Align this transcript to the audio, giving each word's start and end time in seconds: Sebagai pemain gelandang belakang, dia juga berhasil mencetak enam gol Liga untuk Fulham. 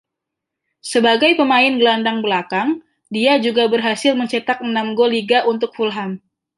Sebagai 0.91 1.31
pemain 1.39 1.73
gelandang 1.79 2.17
belakang, 2.25 2.69
dia 3.15 3.33
juga 3.45 3.63
berhasil 3.73 4.13
mencetak 4.21 4.57
enam 4.69 4.87
gol 4.97 5.11
Liga 5.15 5.39
untuk 5.53 5.69
Fulham. 5.77 6.11